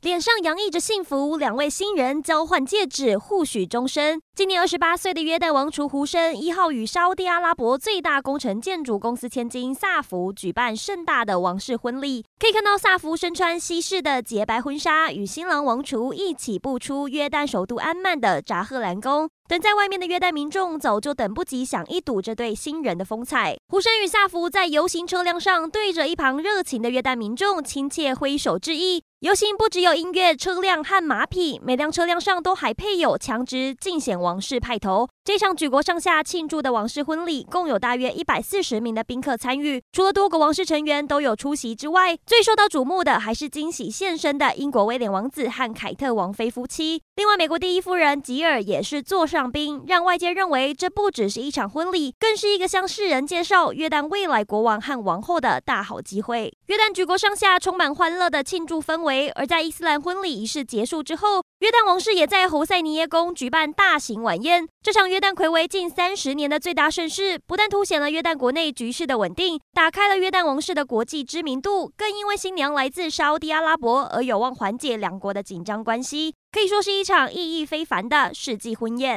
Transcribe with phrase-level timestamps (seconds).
[0.00, 4.20] 脸上洋溢着幸福，两位新人交换戒指，互许终身。
[4.32, 12.24] 今年二十八岁的约旦王储胡生一号与沙乌地阿拉伯最大工程建筑公司千金萨福举办盛大的王室婚礼。
[12.38, 19.28] 可以看到萨福身穿西式的洁白婚纱，与新郎王储一起步出约旦首都安曼的扎赫兰宫。
[19.48, 23.56] 等在外面的约旦民众早就等不及想一睹这对新人的风采。
[23.68, 29.02] 胡生与萨福在游行车辆上对着一旁热情的约旦民众亲切挥手致意。
[29.20, 35.08] 游行不只有音乐、车辆和马匹，每辆车辆上都还配有枪支，尽显王室派头。
[35.24, 39.82] 这场举国上下庆祝的王室婚礼，共有大约一百四十名的宾客参与。
[39.90, 47.02] 除了多个王室成员都有出席之外，最受到瞩目的还是惊喜现身的英国威廉王子和凯特王妃夫妻。
[47.16, 56.56] 另外，美国第一夫人吉尔也是座上宾，让外界认为这不只是一场婚礼，更是一个向世人介绍约旦未来国王和王后的大好机会。
[56.68, 64.68] 约旦举国上下充满欢乐的庆祝氛围，而在伊斯兰婚礼仪式结束之后，约旦王室也在侯赛尼耶宫举办大型晚宴。
[64.82, 79.16] 这场约旦睽违近三十年的最大盛事，不但凸显了约旦国内局势的稳定，打开了约旦王室的国际知名度，更因为新娘来自沙乌地阿拉伯而有望缓解两国的紧张关系，可以说是一场意义非凡的世纪婚宴。